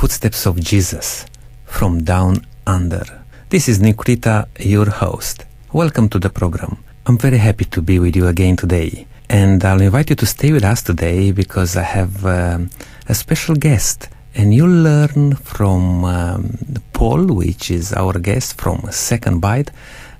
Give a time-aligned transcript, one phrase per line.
[0.00, 1.26] footsteps of Jesus
[1.66, 3.04] from down under.
[3.50, 5.44] This is Nikrita, your host.
[5.74, 6.82] Welcome to the program.
[7.04, 9.06] I'm very happy to be with you again today.
[9.28, 12.70] And I'll invite you to stay with us today because I have um,
[13.10, 14.08] a special guest.
[14.34, 16.56] And you'll learn from um,
[16.94, 19.70] Paul, which is our guest from Second Bite,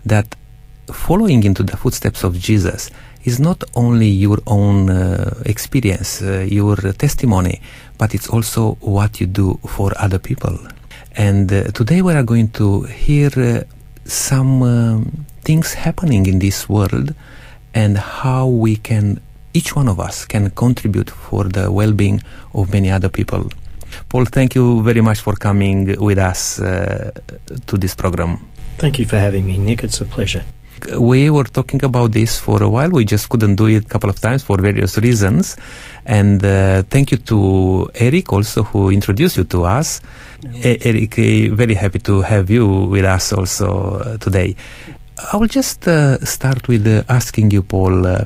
[0.05, 0.37] that
[0.93, 2.91] following into the footsteps of Jesus
[3.25, 7.61] is not only your own uh, experience, uh, your testimony,
[7.99, 10.59] but it's also what you do for other people.
[11.17, 13.63] And uh, today we are going to hear uh,
[14.05, 17.15] some um, things happening in this world
[17.75, 19.21] and how we can,
[19.55, 22.23] each one of us, can contribute for the well-being
[22.55, 23.51] of many other people.
[24.09, 27.11] Paul, thank you very much for coming with us uh,
[27.67, 28.39] to this program.
[28.79, 29.85] Thank you for having me, Nick.
[29.85, 30.45] It's a pleasure
[30.99, 32.91] we were talking about this for a while.
[32.91, 35.57] We just couldn't do it a couple of times for various reasons.
[36.05, 40.01] And uh, thank you to Eric also who introduced you to us.
[40.43, 40.51] No.
[40.63, 41.15] Eric,
[41.55, 44.57] very happy to have you with us also uh, today.
[45.33, 48.25] I will just uh, start with uh, asking you, Paul, uh,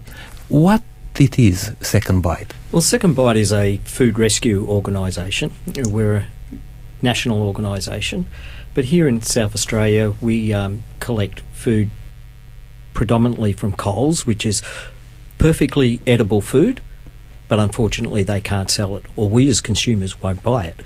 [0.48, 0.82] what
[1.18, 2.54] it is Second Bite.
[2.72, 5.52] Well, Second Bite is a food rescue organisation.
[5.76, 6.26] We're a
[7.02, 8.26] national organisation,
[8.74, 11.90] but here in South Australia, we um, collect food
[12.94, 14.62] predominantly from Coles, which is
[15.36, 16.80] perfectly edible food,
[17.48, 20.80] but unfortunately they can't sell it, or we as consumers won't buy it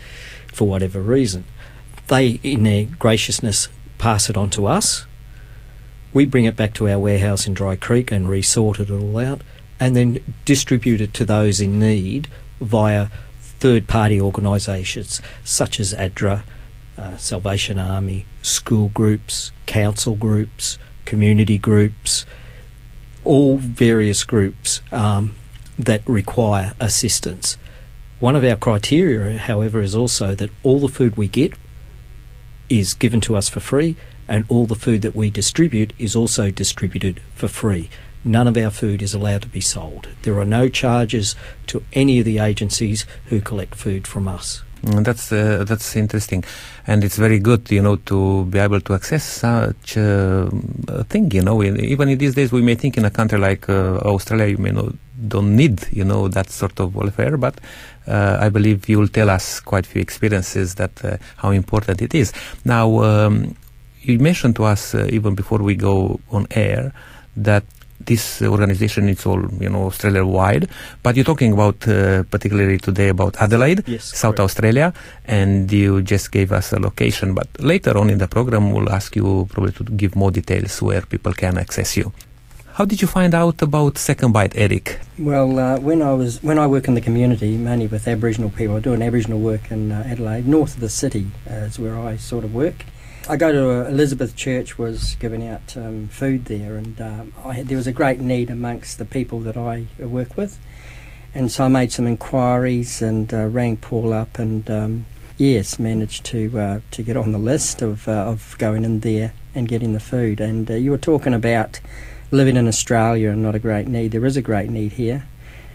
[0.52, 1.44] for whatever reason.
[2.08, 5.06] They, in their graciousness, pass it on to us.
[6.12, 9.42] We bring it back to our warehouse in Dry Creek and resort it all out,
[9.78, 12.28] and then distribute it to those in need
[12.60, 13.08] via
[13.40, 16.42] third party organisations such as ADRA,
[16.96, 22.26] uh, Salvation Army, school groups, council groups, community groups,
[23.24, 25.34] all various groups um,
[25.78, 27.56] that require assistance.
[28.20, 31.54] One of our criteria, however, is also that all the food we get
[32.68, 33.96] is given to us for free,
[34.28, 37.88] and all the food that we distribute is also distributed for free.
[38.22, 40.08] None of our food is allowed to be sold.
[40.24, 41.34] There are no charges
[41.68, 44.62] to any of the agencies who collect food from us.
[44.82, 46.44] That's uh, that's interesting,
[46.86, 50.48] and it's very good, you know, to be able to access such uh,
[50.88, 51.30] a thing.
[51.32, 54.46] You know, even in these days, we may think in a country like uh, Australia,
[54.46, 54.94] you may not
[55.26, 57.60] don't need, you know, that sort of welfare, but
[58.06, 62.00] uh, I believe you will tell us quite a few experiences that uh, how important
[62.00, 62.32] it is.
[62.64, 63.56] Now, um,
[64.00, 66.92] you mentioned to us uh, even before we go on air
[67.36, 67.64] that
[68.00, 70.68] this organization is all you know Australia wide,
[71.02, 74.40] but you're talking about uh, particularly today about Adelaide, yes, South correct.
[74.40, 74.92] Australia,
[75.26, 77.34] and you just gave us a location.
[77.34, 81.02] But later on in the program, we'll ask you probably to give more details where
[81.02, 82.12] people can access you.
[82.78, 85.00] How did you find out about Second Bite, Eric?
[85.18, 88.76] Well, uh, when I was when I work in the community, mainly with Aboriginal people,
[88.76, 91.98] I do an Aboriginal work in uh, Adelaide, north of the city, uh, is where
[91.98, 92.84] I sort of work.
[93.30, 97.76] I go to Elizabeth Church was giving out um, food there, and um, had, there
[97.76, 100.58] was a great need amongst the people that I work with,
[101.34, 105.06] and so I made some inquiries and uh, rang Paul up, and um,
[105.36, 109.34] yes, managed to uh, to get on the list of uh, of going in there
[109.54, 110.40] and getting the food.
[110.40, 111.80] And uh, you were talking about
[112.30, 114.12] living in Australia and not a great need.
[114.12, 115.28] There is a great need here.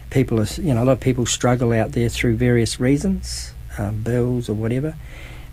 [0.09, 4.02] People are, you know, a lot of people struggle out there through various reasons, um,
[4.02, 4.96] bills or whatever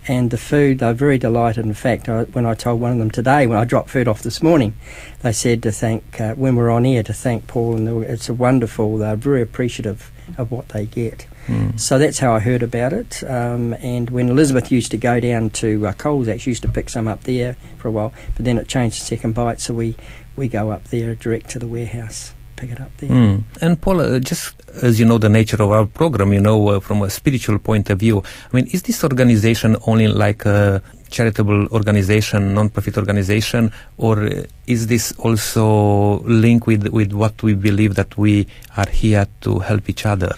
[0.07, 1.65] and the food, they're very delighted.
[1.65, 4.23] In fact, I, when I told one of them today, when I dropped food off
[4.23, 4.73] this morning,
[5.21, 8.33] they said to thank, uh, when we're on air, to thank Paul, and it's a
[8.33, 11.27] wonderful, they're very appreciative of what they get.
[11.47, 11.79] Mm.
[11.79, 13.23] So that's how I heard about it.
[13.23, 16.89] Um, and when Elizabeth used to go down to uh, Coles, actually used to pick
[16.89, 19.95] some up there for a while, but then it changed to Second Bite, so we,
[20.35, 23.09] we go up there direct to the warehouse pick it up there.
[23.09, 23.43] Mm.
[23.61, 26.79] And Paul, uh, just as you know the nature of our program, you know, uh,
[26.79, 31.67] from a spiritual point of view, I mean, is this organization only like a charitable
[31.79, 34.29] organization, non-profit organization, or
[34.67, 38.47] is this also linked with, with what we believe that we
[38.77, 40.33] are here to help each other?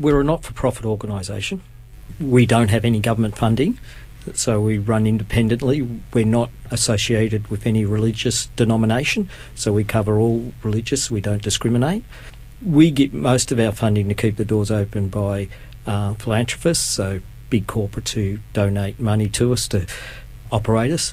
[0.00, 1.60] We're a not-for-profit organisation.
[2.18, 3.78] We don't have any government funding.
[4.32, 5.86] So we run independently.
[6.12, 11.10] We're not associated with any religious denomination, so we cover all religious.
[11.10, 12.04] We don't discriminate.
[12.64, 15.48] We get most of our funding to keep the doors open by
[15.86, 19.86] uh, philanthropists, so big corporates who donate money to us to
[20.50, 21.12] operate us.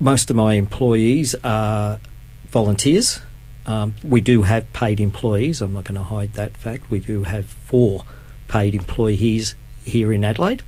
[0.00, 2.00] Most of my employees are
[2.48, 3.20] volunteers.
[3.66, 5.60] Um, we do have paid employees.
[5.60, 6.90] I'm not going to hide that fact.
[6.90, 8.04] We do have four
[8.48, 9.54] paid employees
[9.84, 10.62] here in Adelaide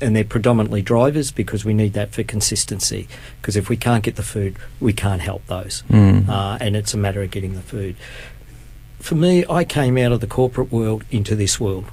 [0.00, 3.08] and they're predominantly drivers because we need that for consistency.
[3.40, 6.28] Because if we can't get the food, we can't help those, mm.
[6.28, 7.96] uh, and it's a matter of getting the food.
[8.98, 11.86] For me, I came out of the corporate world into this world,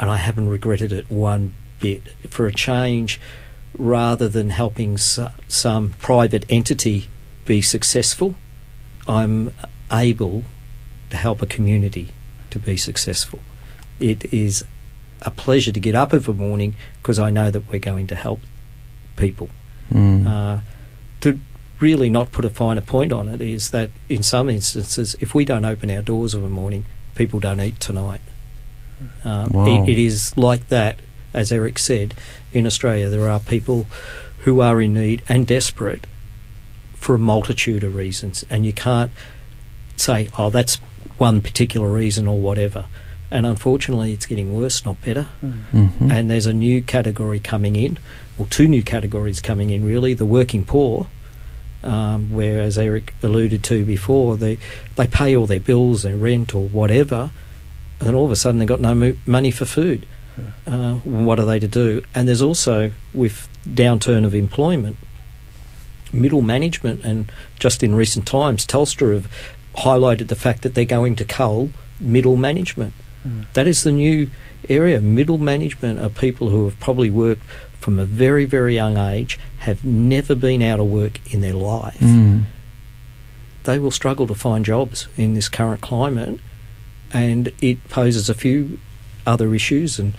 [0.00, 3.20] and I haven't regretted it one bit for a change
[3.76, 7.08] rather than helping so, some private entity
[7.44, 8.34] be successful.
[9.06, 9.54] I'm
[9.92, 10.44] able
[11.10, 12.08] to help a community
[12.50, 13.40] to be successful.
[14.00, 14.64] It is
[15.22, 18.40] a pleasure to get up every morning because I know that we're going to help
[19.16, 19.48] people.
[19.92, 20.26] Mm.
[20.26, 20.60] Uh,
[21.20, 21.40] to
[21.80, 25.44] really not put a finer point on it is that in some instances, if we
[25.44, 26.84] don't open our doors of a morning,
[27.14, 28.20] people don't eat tonight.
[29.24, 29.84] Um, Wow.
[29.84, 30.98] it, it is like that,
[31.32, 32.14] as Eric said.
[32.52, 33.86] In Australia, there are people
[34.40, 36.06] who are in need and desperate
[36.94, 39.12] for a multitude of reasons, and you can't
[39.96, 40.76] say, "Oh, that's
[41.16, 42.86] one particular reason" or whatever.
[43.30, 46.10] And unfortunately, it's getting worse, not better Mhm.
[46.10, 47.98] and there's a new category coming in,
[48.38, 51.06] or two new categories coming in really the working poor,
[51.84, 54.56] um, where, as Eric alluded to before, they,
[54.96, 57.30] they pay all their bills, their rent, or whatever,
[58.00, 60.06] and then all of a sudden they've got no mo- money for food.
[60.66, 62.00] Uh, what are they to do?
[62.14, 64.96] And there's also, with downturn of employment,
[66.12, 69.28] middle management, and just in recent times, Telstra have
[69.78, 71.70] highlighted the fact that they're going to cull
[72.00, 72.94] middle management.
[73.28, 73.52] Mm.
[73.52, 74.30] That is the new
[74.68, 75.00] area.
[75.00, 77.42] Middle management are people who have probably worked
[77.78, 82.00] from a very, very young age, have never been out of work in their life.
[82.00, 82.44] Mm.
[83.64, 86.40] They will struggle to find jobs in this current climate,
[87.12, 88.78] and it poses a few
[89.26, 90.14] other issues, and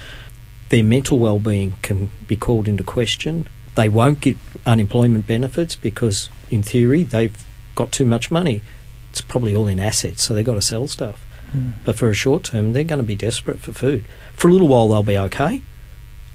[0.70, 3.48] their mental well-being can be called into question.
[3.76, 7.38] They won't get unemployment benefits because, in theory, they've
[7.76, 8.62] got too much money.
[9.10, 11.26] It's probably all in assets, so they've got to sell stuff.
[11.56, 11.74] Mm.
[11.86, 14.06] But for a short term, they're going to be desperate for food.
[14.34, 15.62] For a little while, they'll be okay,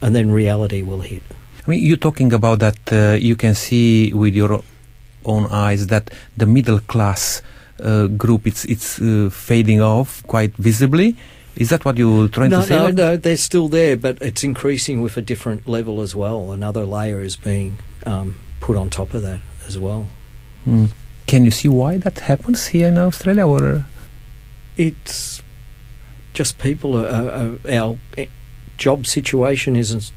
[0.00, 1.22] and then reality will hit.
[1.66, 4.62] I mean, you're talking about that uh, you can see with your
[5.24, 7.40] own eyes that the middle class
[7.82, 11.16] uh, group it's it's uh, fading off quite visibly.
[11.56, 12.76] Is that what you're trying no, to say?
[12.76, 16.50] no, no, they're still there, but it's increasing with a different level as well.
[16.50, 20.08] Another layer is being um, put on top of that as well.
[20.66, 20.90] Mm.
[21.26, 23.46] Can you see why that happens here in Australia?
[23.46, 23.86] Or
[24.76, 25.42] It's
[26.32, 26.96] just people.
[26.96, 27.28] Are, are,
[27.64, 28.26] are- our eh,
[28.76, 30.10] job situation isn't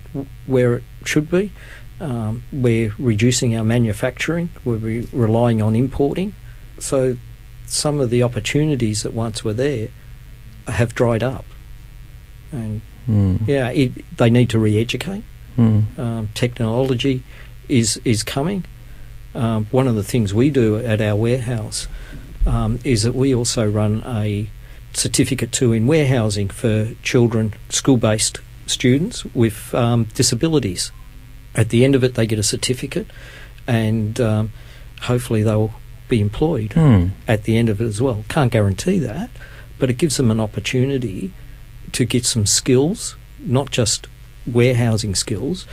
[0.46, 1.52] where it should be.
[2.00, 4.50] Um, we're reducing our manufacturing.
[4.64, 6.34] We're re- relying on importing.
[6.80, 7.18] So
[7.66, 9.90] some of the opportunities that once were there
[10.68, 11.46] have dried up.
[12.52, 13.48] And Mm.
[13.48, 15.24] yeah, it, they need to re-educate.
[15.58, 15.98] Mm.
[15.98, 17.24] um, technology
[17.70, 18.66] is is coming.
[19.34, 21.88] Um, one of the things we do at our warehouse
[22.48, 24.50] um, is that we also run a
[24.94, 30.92] certificate two in warehousing for children, school-based students with um, disabilities.
[31.56, 33.08] At the end of it, they get a certificate,
[33.68, 34.52] and um,
[35.02, 35.74] hopefully they'll
[36.10, 37.12] be employed Mm.
[37.28, 38.24] at the end of it as well.
[38.30, 39.30] Can't guarantee that,
[39.78, 41.32] but it gives them an opportunity
[41.92, 44.08] to get some skills, not just
[44.46, 45.66] warehousing skills,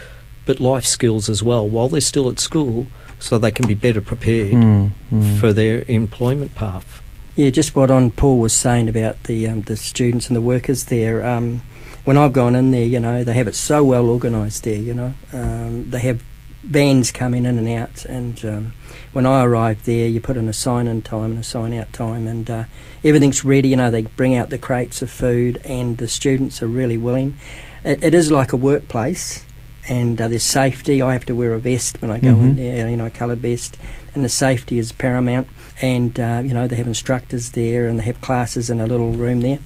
[0.47, 2.87] but life skills as well while they're still at school
[3.19, 4.91] so they can be better prepared Mm.
[5.13, 5.39] Mm.
[5.41, 7.01] for their employment path.
[7.37, 10.85] Yeah, just what on Paul was saying about the um, the students and the workers
[10.85, 11.25] there.
[11.27, 11.63] Um,
[12.05, 14.77] when I've gone in there, you know, they have it so well organised there.
[14.79, 16.23] You know, um, they have
[16.63, 18.73] vans coming in and out, and um,
[19.13, 22.49] when I arrived there, you put in a sign-in time and a sign-out time, and
[22.49, 22.65] uh,
[23.05, 23.69] everything's ready.
[23.69, 27.37] You know, they bring out the crates of food, and the students are really willing.
[27.85, 29.44] It, it is like a workplace,
[29.89, 31.03] and uh, there's safety.
[31.03, 32.57] I have to wear a vest when I go in Mhm.
[32.57, 33.77] there, you know, a coloured vest,
[34.15, 35.49] and the safety is paramount.
[35.83, 39.13] And uh, you know, they have instructors there, and they have classes in a little
[39.13, 39.59] room there.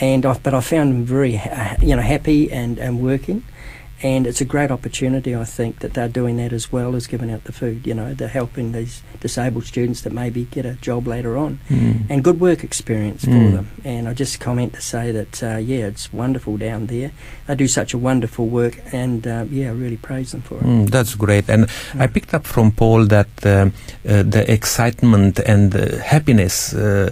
[0.00, 1.40] And I, but I found them very,
[1.82, 3.42] you know, happy and, and working.
[4.02, 7.30] And it's a great opportunity, I think, that they're doing that as well as giving
[7.32, 7.86] out the food.
[7.86, 12.02] You know, they're helping these disabled students that maybe get a job later on Mm.
[12.08, 13.52] and good work experience for Mm.
[13.52, 13.66] them.
[13.84, 17.10] And I just comment to say that, uh, yeah, it's wonderful down there.
[17.48, 20.64] They do such a wonderful work, and uh, yeah, I really praise them for it.
[20.66, 21.48] Mm, that's great.
[21.48, 21.66] And
[21.98, 23.72] I picked up from Paul that um,
[24.08, 27.10] uh, the excitement and uh, happiness uh,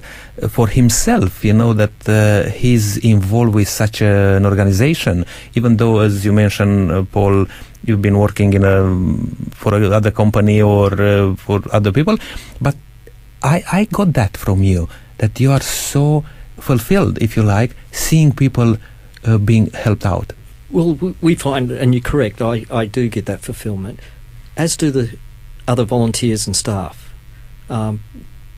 [0.56, 5.24] for himself, you know, that uh, he's involved with such a, an organization,
[5.54, 7.46] even though, as you mentioned, uh, Paul,
[7.84, 8.76] you've been working in a,
[9.54, 12.16] for other company or uh, for other people.
[12.60, 12.76] But
[13.42, 16.24] I, I got that from you, that you are so
[16.58, 18.76] fulfilled, if you like, seeing people
[19.24, 20.32] uh, being helped out.
[20.70, 24.00] Well, we- we find, and you're correct, I, I do get that fulfillment,
[24.56, 25.16] as do the
[25.68, 27.12] other volunteers and staff.
[27.68, 28.00] Um,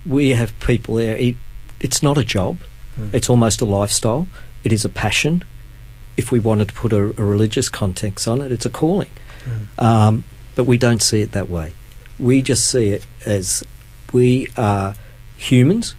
[0.06, 1.16] we have people there.
[1.16, 1.37] It,
[1.80, 2.58] it's not a job,
[2.98, 3.14] Mm.
[3.14, 4.26] it's almost a lifestyle.
[4.64, 5.44] It is a passion.
[6.18, 9.10] If we wanted to put a, a religious context on it, it's a calling.
[9.78, 11.72] Um, but we don't see it that way.
[12.18, 13.64] We just see it as
[14.12, 14.94] we are
[15.37, 15.94] humans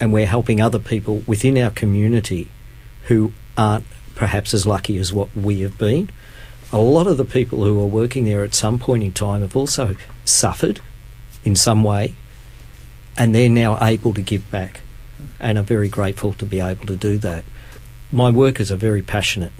[0.00, 2.48] and we're helping other people within our community
[3.04, 3.84] who aren't
[4.14, 6.08] perhaps as lucky as what we have been.
[6.72, 9.54] A lot of the people who are working there at some point in time have
[9.54, 10.80] also suffered
[11.44, 12.14] in some way,
[13.16, 14.80] and they're now able to give back,
[15.38, 17.44] and are very grateful to be able to do that.
[18.12, 19.52] My workers are very passionate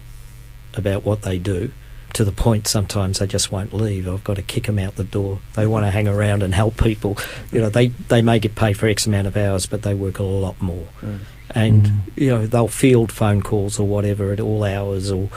[0.75, 1.73] about what they do,
[2.15, 4.09] to the point sometimes they just won't leave.
[4.09, 5.39] I've got to kick them out the door.
[5.55, 7.17] They want to hang around and help people.
[7.53, 10.19] You know, they, they may get paid for X amount of hours, but they work
[10.19, 10.87] a lot more.
[11.55, 12.01] And, Mm.
[12.17, 15.29] you know, they'll field phone calls or whatever at all hours or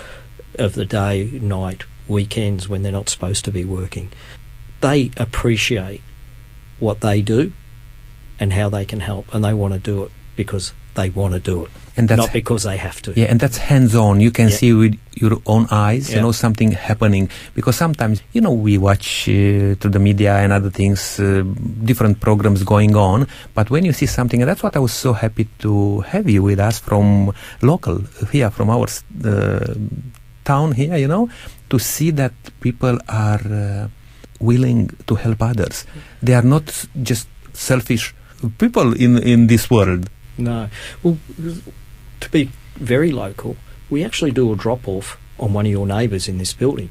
[0.59, 4.11] of the day, night, weekends when they're not supposed to be working.
[4.81, 6.01] They appreciate
[6.79, 7.51] what they do
[8.39, 11.39] and how they can help, and they want to do it because they want to
[11.39, 13.13] do it, And that's not because I have to.
[13.15, 14.19] Yeah, and that's hands-on.
[14.19, 14.55] You can Yeah.
[14.55, 17.29] see with your own eyes, you know, something happening.
[17.53, 21.43] Because sometimes, you know, we watch uh, through the media and other things, uh,
[21.85, 23.27] different programs going on.
[23.53, 26.41] But when you see something, and that's what I was so happy to have you
[26.41, 27.31] with us from
[27.61, 28.87] local here, from our
[29.23, 29.73] uh,
[30.45, 31.29] town here, you know,
[31.69, 33.87] to see that people are uh,
[34.39, 35.85] willing to help others.
[36.23, 38.15] They are not just selfish
[38.57, 40.09] people in in this world.
[40.37, 40.67] No.
[41.03, 41.17] Well,
[42.23, 43.55] to be very local,
[43.89, 46.89] we actually do a drop off on one of your neighbours in this building.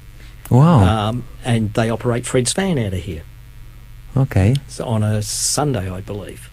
[0.51, 1.09] Wow.
[1.09, 3.23] Um, and they operate Fred's Van out of here.
[4.17, 4.55] okay.
[4.69, 6.51] So on a Sunday, I believe.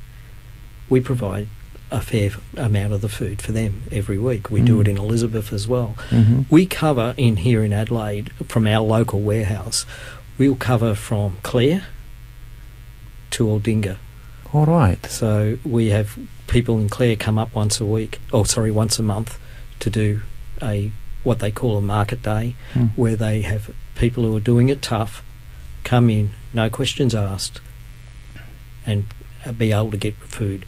[0.89, 1.47] We provide
[1.91, 4.49] a fair amount of the food for them every week.
[4.51, 4.81] We do Mm.
[4.81, 5.95] it in Elizabeth as well.
[6.09, 9.85] hmm We cover in here in Adelaide from our local warehouse.
[10.37, 11.83] We'll cover from Clare
[13.31, 13.97] to Aldinga.
[14.53, 15.03] All right.
[15.07, 16.17] So we have
[16.49, 19.39] people in Clare come up once a week, or sorry, once a month,
[19.79, 20.21] to do
[20.61, 20.91] a
[21.23, 22.91] what they call a market day, Mm.
[22.95, 25.21] where they have people who are doing it tough
[25.83, 27.59] come in, no questions asked,
[28.85, 29.05] and
[29.57, 30.65] be able to get food.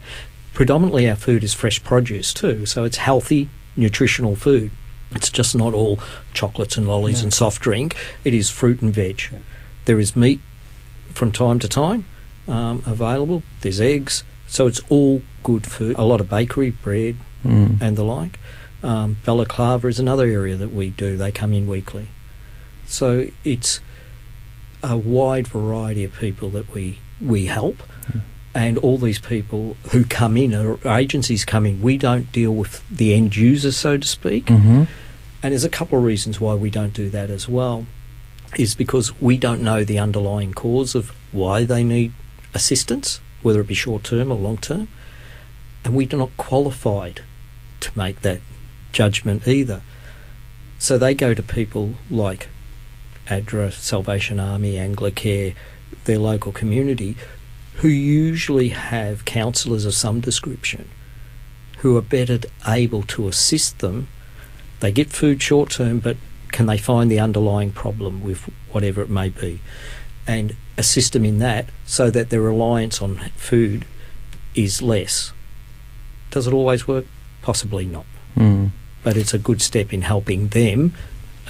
[0.54, 4.70] Predominantly, our food is fresh produce too, so it's healthy, nutritional food.
[5.14, 5.98] It's just not all
[6.34, 7.24] chocolates and lollies No.
[7.24, 7.96] and soft drink.
[8.24, 9.22] It is fruit and veg.
[9.32, 9.38] Yeah.
[9.86, 10.40] There is meat
[11.14, 12.04] from time to time
[12.48, 13.42] um, available.
[13.62, 15.96] There's eggs, so it's all good food.
[15.98, 17.80] A lot of bakery, bread, Mm.
[17.80, 18.38] and the like.
[18.84, 21.16] Um, Balaklava is another area that we do.
[21.16, 22.06] They come in weekly,
[22.86, 23.80] so it's
[24.82, 27.82] a wide variety of people that we we help,
[28.12, 28.20] Mm.
[28.54, 31.80] and all these people who come in are agencies come in.
[31.80, 34.46] We don't deal with the end user, so to speak.
[34.46, 34.88] Mhm.
[35.42, 37.86] And there's a couple of reasons why we don't do that as well.
[38.56, 42.12] Is because we don't know the underlying cause of why they need
[42.54, 44.88] assistance, whether it be short term or long term,
[45.84, 47.22] and we're not qualified
[47.80, 48.40] to make that
[48.92, 49.82] judgment either.
[50.78, 52.48] So they go to people like
[53.28, 55.54] ADRA, Salvation Army, Anglicare,
[56.04, 57.16] their local community,
[57.76, 60.88] who usually have counsellors of some description
[61.78, 64.08] who are better able to assist them
[64.82, 66.16] they get food short term, but
[66.48, 69.60] can they find the underlying problem with whatever it may be
[70.26, 73.84] and assist them in that so that their reliance on food
[74.56, 75.32] is less?
[76.32, 77.04] Does it always work?
[77.42, 78.06] Possibly not.
[78.36, 78.70] Mm.
[79.04, 80.94] But it's a good step in helping them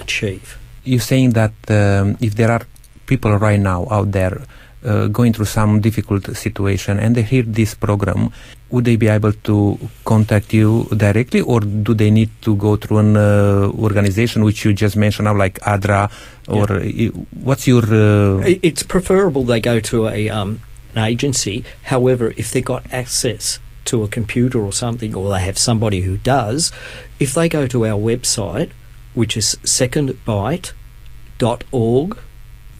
[0.01, 0.59] achieve.
[0.85, 2.67] You're saying that um, if there are
[3.07, 4.43] people right now out there
[4.85, 8.33] uh, going through some difficult situation and they hear this program,
[8.71, 12.99] would they be able to contact you directly, or do they need to go through
[12.99, 16.11] an uh, organization which you just mentioned, now, like ADRA,
[16.49, 17.09] or uh,
[17.45, 17.85] what's your?
[17.85, 20.61] Uh, It's preferable they go to a um,
[20.97, 21.65] an agency.
[21.85, 26.17] However, if they've got access to a computer or something, or they have somebody who
[26.17, 26.73] does,
[27.19, 28.71] if they go to our website,
[29.15, 32.19] which is secondbite.org,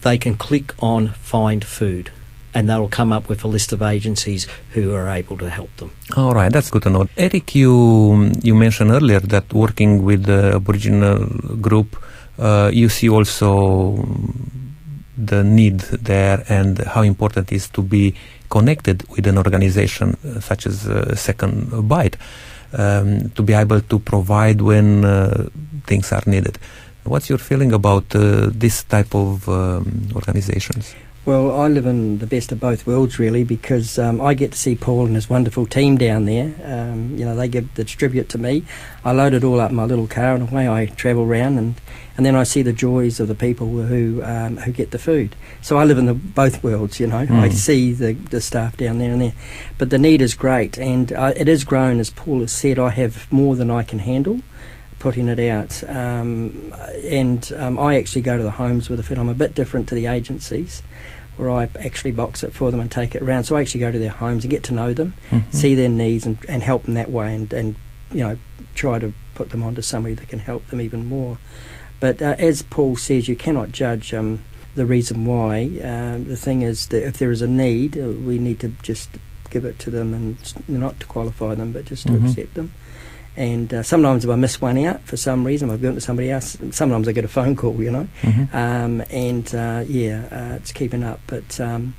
[0.01, 2.11] they can click on Find Food,
[2.53, 5.91] and that'll come up with a list of agencies who are able to help them.
[6.15, 7.07] All right, that's good to know.
[7.17, 11.25] Eric, you you mentioned earlier that working with the Aboriginal
[11.61, 11.97] group,
[12.37, 14.05] uh, you see also
[15.17, 18.15] the need there and how important it is to be
[18.55, 21.55] connected with an organization uh, such as uh, Second
[21.91, 22.17] Bite
[22.77, 25.49] um, to be able to provide when uh,
[25.89, 26.55] things are needed.
[27.03, 28.05] What's your feeling about
[28.63, 30.95] this type of um, organizations?
[31.25, 34.57] Well, I live in the best of both worlds, really, because um, I get to
[34.57, 36.53] see Paul and his wonderful team down there.
[36.65, 38.65] Um, you know, they give the distribute to me.
[39.05, 41.75] I load it all up in my little car, and away I travel round, and,
[42.17, 45.33] and then I see the joys of the people who um, who get the food.
[45.61, 46.99] So I live in the both worlds.
[46.99, 47.53] You know, I Mm.
[47.53, 49.33] see the the staff down there and there,
[49.77, 52.01] but the need is great, and uh, it is grown.
[52.01, 54.41] As Paul has said, I have more than I can handle.
[54.99, 59.17] Putting it out, um, and um, I actually go to the homes with the food.
[59.17, 60.81] I'm a bit different to the agencies
[61.37, 63.45] where I actually box it for them and take it around.
[63.45, 65.43] So I actually go to their homes and get to know them, Mhm.
[65.53, 67.75] see their needs, and, and help them that way, and, and
[68.11, 68.37] you know,
[68.75, 71.37] try to put them onto somebody that can help them even more.
[71.99, 74.41] But uh, as Paul says, you cannot judge um,
[74.75, 75.63] the reason why.
[75.83, 79.09] Um, the thing is that if there is a need, uh, we need to just
[79.49, 80.37] give it to them and
[80.67, 82.29] not to qualify them, but just to Mhm.
[82.29, 82.71] accept them.
[83.35, 86.01] And uh, sometimes if I miss one out for some reason, I've given it to
[86.01, 86.57] somebody else.
[86.71, 88.07] Sometimes I get a phone call, you know.
[88.21, 88.53] Mhm.
[88.53, 91.19] Um, and uh, yeah, uh, it's keeping up.
[91.25, 91.95] But um,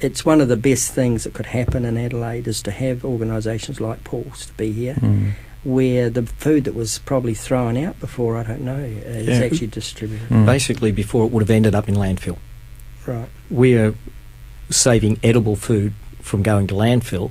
[0.00, 3.80] it's one of the best things that could happen in Adelaide is to have organisations
[3.80, 5.32] like Paul's to be here, Mm.
[5.64, 9.44] where the food that was probably thrown out before, I don't know, is Yeah.
[9.44, 10.28] actually distributed.
[10.30, 10.46] Mm.
[10.46, 12.38] Basically, before it would have ended up in landfill.
[13.06, 13.28] Right.
[13.50, 13.94] We're
[14.70, 15.92] saving edible food
[16.22, 17.30] from going to landfill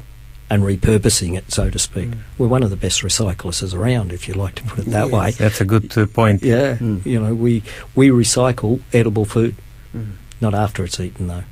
[0.50, 2.10] and repurposing it, so to speak.
[2.10, 2.18] Mm.
[2.38, 5.14] We're one of the best recyclers around, if you like to put it that Yes.
[5.14, 5.32] way.
[5.32, 6.42] That's a good uh, point.
[6.44, 7.06] Yeah, Mm.
[7.06, 7.64] you know, we
[7.96, 9.56] we recycle edible food,
[9.96, 10.12] Mm.
[10.42, 11.44] not after it's eaten though.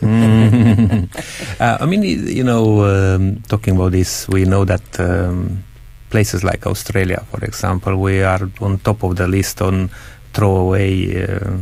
[0.00, 1.08] Mm.
[1.60, 5.64] uh, I mean, you know, um, talking about this, we know that um,
[6.10, 9.90] places like Australia, for example, we are on top of the list on
[10.32, 11.56] throwaway uh,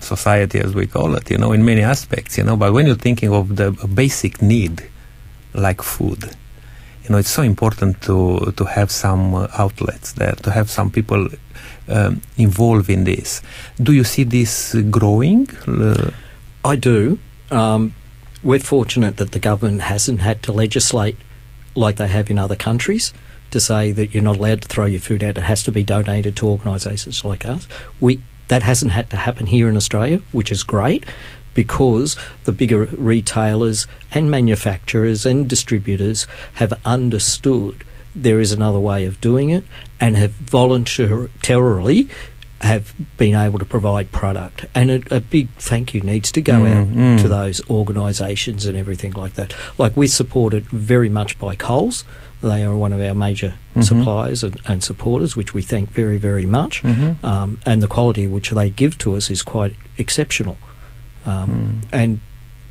[0.00, 2.56] society, as we call it, you know, in many aspects, you know.
[2.56, 4.82] But when you're thinking of the basic need,
[5.54, 6.24] like food,
[7.02, 10.90] you know, it's so important to to have some uh, outlets there, to have some
[10.90, 11.28] people
[11.88, 13.42] um, involved in this.
[13.82, 15.48] Do you see this growing?
[16.64, 17.18] I do.
[17.50, 17.94] Um,
[18.42, 21.16] we're fortunate that the government hasn't had to legislate
[21.74, 23.12] like they have in other countries
[23.50, 25.36] to say that you're not allowed to throw your food out.
[25.36, 27.66] It has to be donated to organisations like us.
[27.98, 31.04] We that hasn't had to happen here in Australia, which is great
[31.54, 39.20] because the bigger retailers and manufacturers and distributors have understood there is another way of
[39.20, 39.64] doing it
[40.00, 42.08] and have voluntarily
[42.60, 44.66] have been able to provide product.
[44.74, 47.20] And a, a big thank you needs to go Mm, out mm.
[47.22, 49.54] to those organisations and everything like that.
[49.78, 52.04] Like we're supported very much by Coles.
[52.42, 53.84] They are one of our major Mhm.
[53.84, 56.82] suppliers and, and supporters, which we thank very, very much.
[56.82, 57.22] mhm.
[57.24, 60.58] Um, and the quality which they give to us is quite exceptional.
[61.26, 61.88] Um, Mm.
[61.92, 62.20] And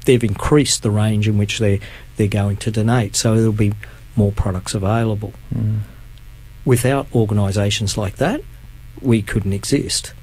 [0.06, 1.80] they've increased the range in which they're,
[2.18, 3.16] they're going to donate.
[3.16, 3.74] So there'll be
[4.16, 5.34] more products available.
[5.54, 5.80] Mm.
[6.66, 8.42] Without organisations like that,
[9.02, 10.14] we couldn't exist.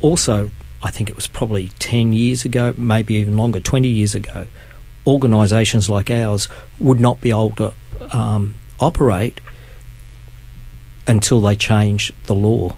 [0.00, 0.50] Also,
[0.82, 4.46] I think it was probably 10 years ago, maybe even longer, 20 years ago,
[5.06, 7.72] organisations like ours would not be able to
[8.12, 9.40] um, operate
[11.06, 12.76] until they changed the law.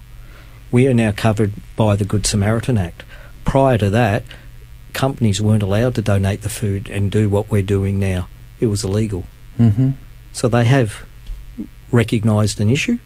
[0.70, 3.02] We are now covered by the Good Samaritan Act.
[3.44, 4.22] Prior to that,
[4.92, 8.28] companies weren't allowed to donate the food and do what we're doing now.
[8.60, 9.24] It was illegal.
[9.58, 9.94] Mhm.
[10.32, 11.04] So they have
[11.90, 12.98] recognised an issue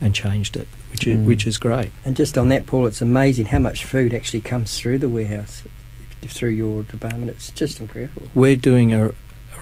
[0.00, 1.24] and changed it, which is, Mm.
[1.24, 1.90] which is great.
[2.04, 5.62] And just on that, Paul, it's amazing how much food actually comes through the warehouse,
[6.26, 7.30] through your department.
[7.30, 8.28] It's just incredible.
[8.34, 9.12] We're doing a,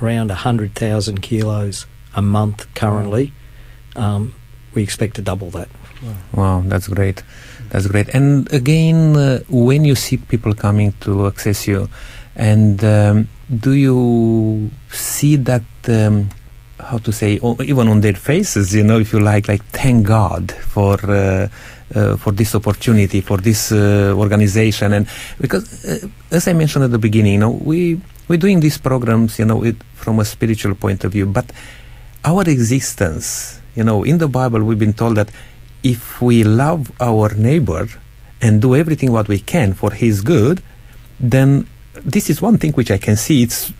[0.03, 3.33] around 100,000 kilos a month currently.
[3.95, 4.35] Um,
[4.75, 5.69] we expect to double that.
[6.33, 7.23] Wow, that's great.
[7.75, 8.15] That's great.
[8.15, 11.89] And again, uh, when you see people coming to access you,
[12.37, 16.29] and um, do you see that, um,
[16.79, 20.53] how to say, even on their faces, you know, if you like, like thank God
[20.53, 21.49] for uh,
[21.97, 25.09] uh, for this opportunity, for this uh, organization, and
[25.41, 29.41] because uh, as I mentioned at the beginning, you know, we we're doing these programs,
[29.41, 31.51] you know, it, from a spiritual point of view, but
[32.25, 35.29] our existence, you know, in the Bible, we've been told that
[35.85, 37.87] if we love our neighbor
[38.41, 40.63] and do everything what we can for his good,
[41.21, 41.69] then
[42.05, 43.45] this is one thing which I can see.
[43.45, 43.73] It's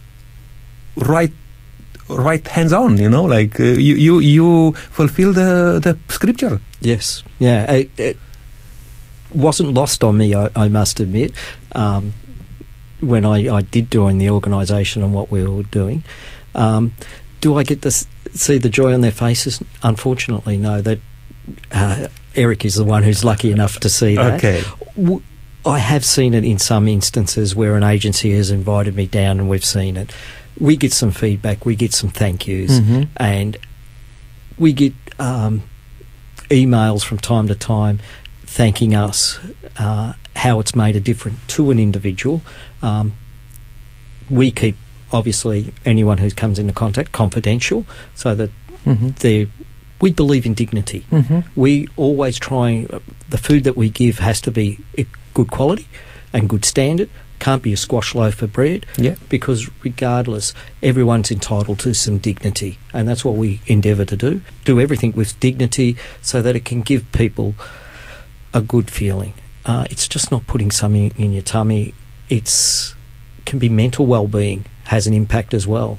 [0.95, 1.33] right,
[2.09, 2.99] right hands on.
[2.99, 6.61] You know, like uh, you you you fulfill the the scripture.
[6.81, 7.25] Yes.
[7.39, 7.71] Yeah.
[7.73, 8.17] It, it
[9.35, 11.33] wasn't lost on me, I, I must admit,
[11.73, 12.13] um,
[13.01, 16.05] when I, I did join the organisation and what we were doing.
[16.55, 16.93] Um,
[17.41, 19.63] do I get to see the joy on their faces?
[19.83, 20.81] Unfortunately, no.
[20.81, 21.01] That
[21.73, 24.35] uh, Eric is the one who's lucky enough to see that.
[24.45, 24.63] Okay.
[24.97, 25.23] W-
[25.67, 29.49] I have seen it in some instances where an agency has invited me down and
[29.49, 30.13] we've seen it.
[30.61, 33.09] We get some feedback, we get some thank yous, Mhm.
[33.17, 33.57] and
[34.59, 35.63] we get um,
[36.51, 37.99] emails from time to time
[38.47, 39.39] thanking us
[39.79, 42.43] uh, how it's made a difference to an individual.
[42.83, 43.15] Um,
[44.31, 44.77] we keep
[45.13, 48.51] obviously anyone who comes into contact confidential so that
[48.85, 49.11] Mm-hmm.
[49.21, 49.49] they
[50.01, 51.41] we believe in dignity Mm-hmm.
[51.61, 52.87] we always try
[53.29, 54.79] the food that we give has to be
[55.35, 55.87] good quality
[56.33, 57.09] and good standard
[57.41, 59.17] can't be a squash loaf of bread Yeah.
[59.29, 64.81] because regardless everyone's entitled to some dignity and that's what we endeavour to do do
[64.81, 67.55] everything with dignity so that it can give people
[68.53, 69.35] a good feeling
[69.67, 71.93] uh, it's just not putting something in your tummy
[72.29, 72.95] it's
[73.45, 75.99] can be mental well-being has an impact as well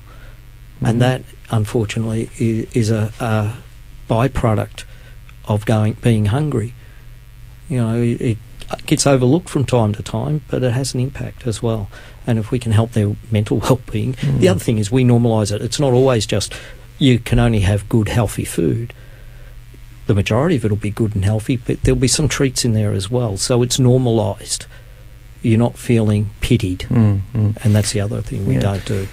[0.82, 0.90] Mhm.
[0.90, 3.54] and that unfortunately is, is a, a
[4.10, 4.84] byproduct
[5.46, 6.74] of going being hungry.
[7.70, 8.38] You know, it, it
[8.86, 11.89] gets overlooked from time to time, but it has an impact as well.
[12.28, 14.39] And if we can help their mental well-being, Mm.
[14.39, 15.62] the other thing is we normalise it.
[15.62, 16.54] It's not always just
[16.98, 18.94] you can only have good, healthy food.
[20.08, 22.74] The majority of it will be good and healthy, but there'll be some treats in
[22.74, 23.38] there as well.
[23.38, 24.65] So it's normalised.
[25.41, 27.58] You're not feeling pitied, Mm, mm.
[27.63, 28.62] and that's the other thing we Yeah.
[28.62, 29.08] don't do.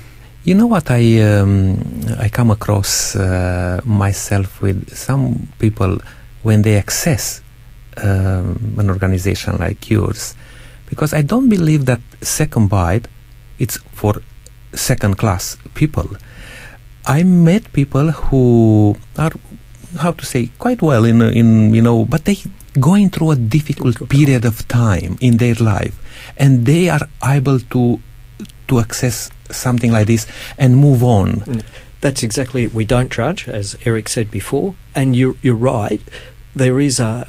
[0.44, 0.90] You know what?
[0.90, 1.78] I um,
[2.18, 5.98] I come across uh, myself with some people
[6.42, 7.40] when they access
[8.02, 10.34] um, an organization like yours,
[10.90, 13.06] because I don't believe that second bite
[13.60, 14.20] it's for
[14.74, 16.10] second class people.
[17.06, 19.30] I met people who are
[19.98, 22.38] how to say quite well in in you know, but they
[22.80, 25.94] going through a difficult Difficult period of time in their life,
[26.36, 28.00] and they are able to
[28.68, 30.26] to access something like this
[30.58, 31.62] and move on.
[32.00, 32.74] That's exactly it.
[32.74, 36.00] We don't judge, as Eric said before, and you're you're right.
[36.54, 37.26] There is a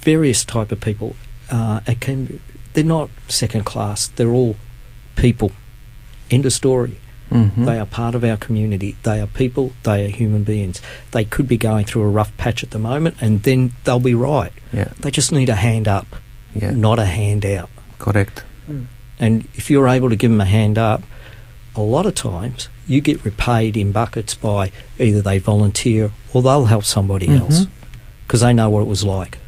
[0.00, 1.16] various type of people.
[1.50, 2.40] Uh, it can
[2.72, 4.08] they're not second class.
[4.08, 4.56] They're all
[5.16, 5.52] people.
[6.30, 6.98] End of story.
[7.30, 7.66] Mhm.
[7.66, 8.96] They are part of our community.
[9.02, 9.72] They are people.
[9.82, 10.80] They are human beings.
[11.10, 14.14] They could be going through a rough patch at the moment, and then they'll be
[14.14, 14.52] right.
[14.72, 16.06] yeah, They just need a hand up,
[16.54, 17.68] yeah, not a hand out.
[17.98, 18.44] correct.
[19.18, 21.02] And if you're able to give them a hand up,
[21.74, 26.66] a lot of times you get repaid in buckets by either they volunteer or they'll
[26.66, 27.40] help somebody Mhm.
[27.40, 27.66] else
[28.26, 29.38] because they know what it was like.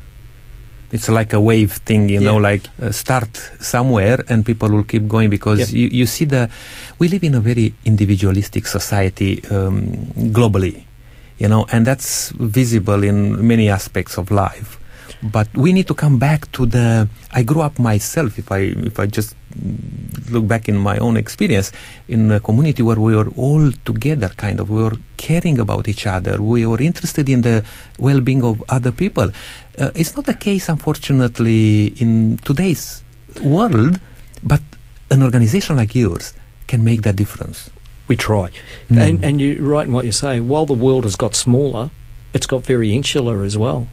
[0.93, 5.07] It's like a wave thing, you know, like uh, start somewhere and people will keep
[5.07, 5.69] going because Yep.
[5.71, 6.51] you, you see the,
[6.99, 9.83] we live in a very individualistic society um,
[10.33, 10.83] globally,
[11.39, 14.79] you know, and that's visible in many aspects of life.
[15.23, 17.07] But we need to come back to the.
[17.31, 18.39] I grew up myself.
[18.39, 18.59] If I
[18.91, 19.37] if I just
[20.31, 21.73] look back in my own experience
[22.09, 26.07] in a community where we were all together, kind of, we were caring about each
[26.07, 26.41] other.
[26.41, 27.65] We were interested in the
[27.99, 29.33] well-being of other people.
[29.79, 33.03] Uh, it's not the case, unfortunately, in today's
[33.43, 34.01] world.
[34.43, 34.63] But
[35.11, 36.33] an organization like yours
[36.67, 37.69] can make that difference.
[38.09, 38.51] We try.
[38.89, 38.99] Mm.
[38.99, 40.41] And, and you're right in what you say.
[40.41, 41.91] While the world has got smaller,
[42.33, 43.89] it's got very insular as well.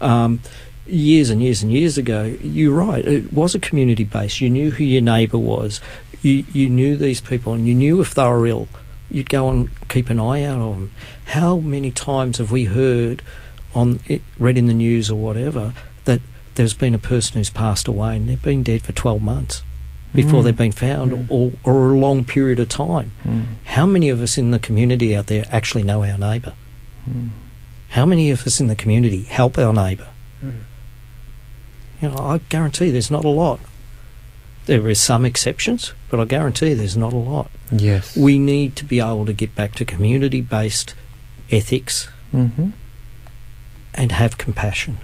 [0.00, 0.40] Um,
[0.86, 4.40] years and years and years ago, you're right, it was a community base.
[4.40, 5.80] You knew who your neighbour was.
[6.22, 8.68] You, you knew these people and you knew if they were ill.
[9.10, 10.92] You'd go and keep an eye out on them.
[11.26, 13.22] How many times have we heard
[13.74, 15.74] on it, read in the news or whatever
[16.06, 16.20] that
[16.54, 19.62] there's been a person who's passed away and they've been dead for 12 months
[20.14, 20.44] before Mm.
[20.44, 21.26] they've been found Mm.
[21.30, 23.12] or, or a long period of time.
[23.28, 23.42] Mm.
[23.64, 26.54] How many of us in the community out there actually know our neighbour?
[27.08, 27.28] Mm.
[27.90, 30.08] How many of us in the community help our neighbour?
[32.02, 33.60] You know, I guarantee there's not a lot.
[34.66, 37.50] There are some exceptions, but I guarantee there's not a lot.
[37.70, 38.16] Yes.
[38.16, 40.94] We need to be able to get back to community based
[41.50, 42.70] ethics Mm-hmm.
[43.94, 44.98] and have compassion.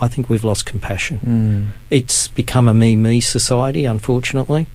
[0.00, 1.20] I think we've lost compassion.
[1.24, 1.66] Mm.
[1.90, 4.66] It's become a me me society, unfortunately.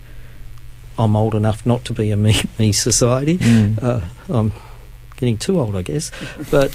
[0.98, 3.40] I'm old enough not to be a me me society.
[3.40, 3.84] Mm.
[3.84, 4.54] Uh, I'm
[5.18, 6.12] getting too old, I guess.
[6.50, 6.72] But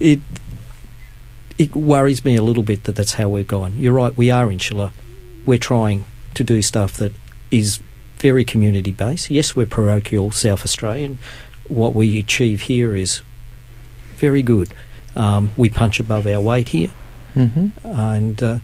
[0.00, 0.20] it
[1.58, 3.74] it worries me a little bit that that's how we've gone.
[3.76, 4.92] You're right, we are insular.
[5.46, 7.12] We're trying to do stuff that
[7.50, 7.80] is
[8.18, 9.30] very community based.
[9.30, 11.18] Yes, we're parochial South Australian.
[11.68, 13.22] What we achieve here is
[14.16, 14.72] very good.
[15.16, 16.90] Um, we punch above our weight here,
[17.34, 17.86] Mm-hmm.
[17.88, 18.58] and uh,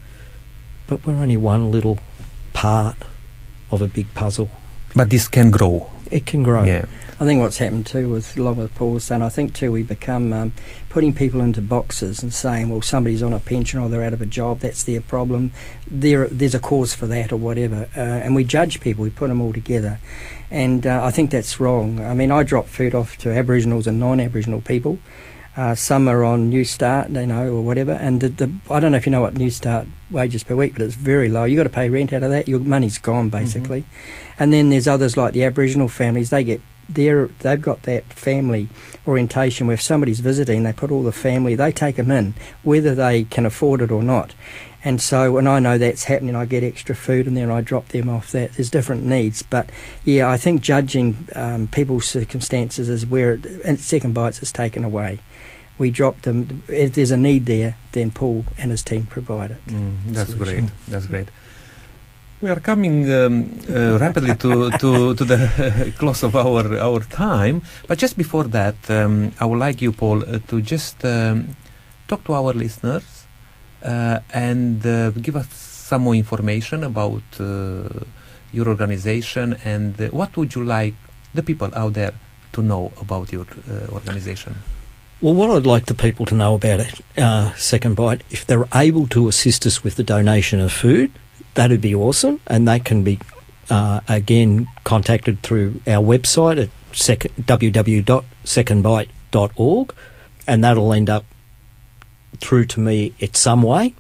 [0.87, 1.99] but we're only one little
[2.53, 2.97] part
[3.71, 4.51] of a big puzzle.
[4.95, 5.91] But this can grow.
[6.11, 6.65] It can grow.
[6.65, 6.87] Yeah.
[7.21, 9.83] I think what's happened too with a along with Paul's saying, I think too we
[9.83, 10.53] become um,
[10.89, 14.23] putting people into boxes and saying, well, somebody's on a pension or they're out of
[14.23, 15.51] a job, that's their problem.
[15.89, 19.03] There, there's a cause for that or whatever, uh, and we judge people.
[19.03, 19.99] We put them all together,
[20.49, 22.01] and uh, I think that's wrong.
[22.01, 25.01] I mean, I drop food off to Aboriginals and non-Aboriginal people.
[25.57, 27.91] Uh, some are on New Start, you know, or whatever.
[27.91, 30.75] And the, the I don't know if you know what New Start wages per week,
[30.75, 31.43] but it's very low.
[31.43, 32.47] You've got to pay rent out of that.
[32.47, 33.85] Your money's gone basically.
[34.39, 36.31] And then there's others like the Aboriginal families.
[36.31, 38.69] They get they're, they've got that family
[39.07, 42.95] orientation where if somebody's visiting, they put all the family, they take them in, whether
[42.95, 44.35] they can afford it or not.
[44.85, 47.89] And so when I know that's happening, I get extra food and then I drop
[47.89, 48.53] them off that.
[48.53, 49.43] There's different needs.
[49.43, 49.71] But
[50.05, 54.85] yeah, I think judging um, people's circumstances is where it, and second bites is taken
[54.85, 55.19] away.
[55.79, 56.63] We drop them.
[56.69, 59.67] If there's a need there, then Paul and his team provide it.
[59.67, 60.65] Mm, that's great.
[60.89, 61.29] That's great.
[62.41, 67.63] We are coming um, uh, rapidly to, to, to the close of our our time,
[67.89, 71.57] but just before that, um, I would like you, Paul, uh, to just um,
[72.07, 73.27] talk to our listeners
[73.83, 77.89] uh, and uh, give us some more information about uh,
[78.53, 80.95] your organization and what would you like
[81.35, 82.15] the people out there
[82.53, 83.47] to know about your
[83.91, 84.55] organization.
[85.21, 87.01] Well, what I'd like the people to know about it,
[87.59, 91.11] Second Bite, if they're able to assist us with the donation of food,
[91.55, 93.19] that'd be awesome, and they can be
[93.71, 99.95] uh, again contacted through our website at sec- www.secondbite.org,
[100.47, 101.25] and that'll end up
[102.39, 103.95] through to me in some way.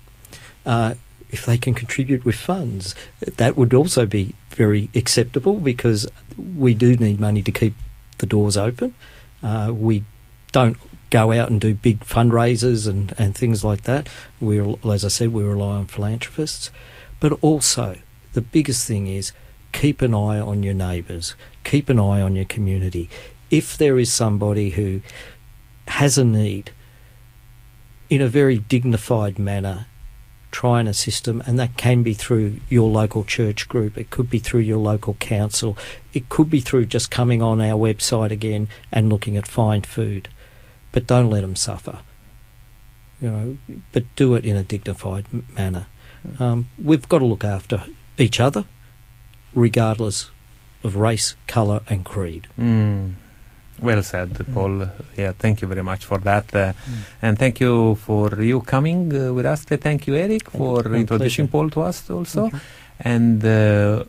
[0.64, 0.94] Uh,
[1.30, 6.96] if they can contribute with funds, that would also be very acceptable because we do
[6.96, 7.74] need money to keep
[8.18, 8.94] the doors open.
[9.42, 10.04] Uh, we
[10.52, 10.76] don't
[11.11, 14.08] go out and do big fundraisers and, and things like that.
[14.40, 16.70] We, as I said, we rely on philanthropists.
[17.20, 17.98] But also,
[18.33, 19.33] the biggest thing is
[19.72, 23.11] keep an eye on your neighbours, keep an eye on your community.
[23.50, 25.00] If there is somebody who
[25.88, 26.72] has a need,
[28.11, 29.87] in a very dignified manner,
[30.50, 34.31] try and assist them, and that can be through your local church group, it could
[34.31, 35.76] be through your local council,
[36.14, 40.28] it could be through just coming on our website again and looking at Find Food.
[40.92, 41.98] But don't let them suffer.
[43.20, 43.59] You know,
[43.92, 45.87] but do it in a dignified manner.
[46.38, 47.85] Um, we've got to look after
[48.16, 48.64] each other,
[49.54, 50.31] regardless
[50.85, 52.46] of race, colour, and creed.
[52.59, 53.14] Mm.
[53.81, 54.54] Well said, mm.
[54.54, 54.88] Paul.
[55.16, 56.74] Yeah, thank you very much for that, uh, mm.
[57.22, 59.64] and thank you for you coming uh, with us.
[59.64, 62.50] Thank you, Eric, for introducing Paul to us also,
[62.98, 64.04] and uh,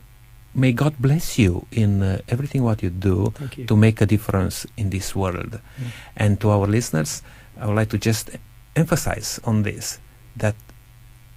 [0.54, 3.66] may God bless you in uh, everything what you do you.
[3.66, 5.52] to make a difference in this world.
[5.52, 5.86] Mm.
[6.16, 7.22] And to our listeners,
[7.60, 8.30] I would like to just
[8.74, 9.98] emphasize on this
[10.36, 10.56] that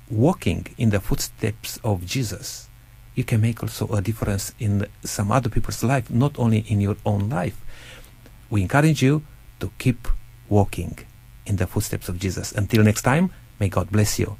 [0.09, 2.69] walking in the footsteps of Jesus,
[3.15, 6.97] you can make also a difference in some other people's life, not only in your
[7.05, 7.57] own life.
[8.49, 9.23] We encourage you
[9.59, 10.07] to keep
[10.49, 10.99] walking
[11.45, 12.51] in the footsteps of Jesus.
[12.51, 14.37] Until next time, may God bless you.